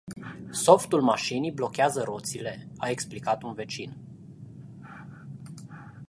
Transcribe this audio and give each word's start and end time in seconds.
Softul 0.51 1.01
mașinii 1.01 1.51
blochează 1.51 2.03
roțile 2.03 2.67
a 2.77 2.89
explicat 2.89 3.43
un 3.43 3.53
vecin. 3.53 3.95